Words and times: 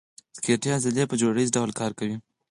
سکلیټي 0.37 0.69
عضلې 0.77 1.03
په 1.09 1.15
جوړه 1.21 1.39
ییز 1.41 1.49
ډول 1.57 1.71
کار 1.79 1.91
کوي. 1.99 2.15